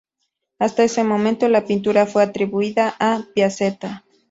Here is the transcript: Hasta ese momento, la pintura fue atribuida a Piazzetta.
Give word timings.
Hasta 0.57 0.83
ese 0.83 1.03
momento, 1.03 1.47
la 1.47 1.63
pintura 1.63 2.07
fue 2.07 2.23
atribuida 2.23 2.95
a 2.99 3.21
Piazzetta. 3.35 4.03